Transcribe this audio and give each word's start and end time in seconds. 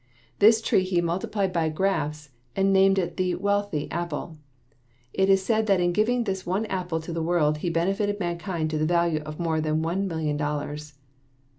This 0.39 0.63
tree 0.63 0.81
he 0.81 0.99
multiplied 0.99 1.53
by 1.53 1.69
grafts 1.69 2.31
and 2.55 2.73
named 2.73 3.07
the 3.17 3.35
Wealthy 3.35 3.87
apple. 3.91 4.35
It 5.13 5.29
is 5.29 5.45
said 5.45 5.67
that 5.67 5.79
in 5.79 5.91
giving 5.93 6.23
this 6.23 6.43
one 6.43 6.65
apple 6.65 6.99
to 7.01 7.13
the 7.13 7.21
world 7.21 7.59
he 7.59 7.69
benefited 7.69 8.19
mankind 8.19 8.71
to 8.71 8.79
the 8.79 8.87
value 8.87 9.19
of 9.23 9.39
more 9.39 9.61
than 9.61 9.83
one 9.83 10.07
million 10.07 10.37
dollars. 10.37 10.95